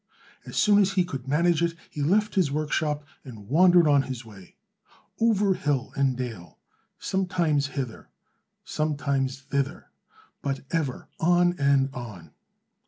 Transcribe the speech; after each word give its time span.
As 0.47 0.57
soon 0.57 0.79
as 0.81 0.93
he 0.93 1.05
could 1.05 1.27
manage 1.27 1.61
it, 1.61 1.75
he 1.91 2.01
left 2.01 2.33
his 2.33 2.51
workshop, 2.51 3.05
and 3.23 3.47
wandered 3.47 3.87
on 3.87 4.01
his 4.01 4.25
way, 4.25 4.55
over 5.19 5.53
hill 5.53 5.93
and 5.95 6.17
dale, 6.17 6.57
sometimes 6.97 7.67
hither, 7.77 8.09
sometimes 8.63 9.41
thither, 9.41 9.91
but 10.41 10.61
ever 10.71 11.07
on 11.19 11.53
and 11.59 11.93
on. 11.93 12.31